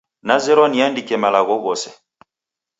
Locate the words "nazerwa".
0.25-0.67